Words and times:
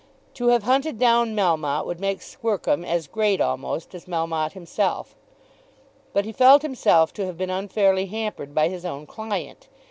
To 0.33 0.47
have 0.47 0.63
hunted 0.63 0.97
down 0.97 1.35
Melmotte 1.35 1.85
would 1.85 1.99
make 1.99 2.21
Squercum 2.21 2.83
as 2.83 3.05
great 3.05 3.39
almost 3.39 3.93
as 3.93 4.05
Melmotte 4.07 4.53
himself. 4.53 5.13
But 6.11 6.25
he 6.25 6.31
felt 6.31 6.63
himself 6.63 7.13
to 7.13 7.25
have 7.27 7.37
been 7.37 7.51
unfairly 7.51 8.07
hampered 8.07 8.55
by 8.55 8.67
his 8.67 8.83
own 8.83 9.05
client. 9.05 9.67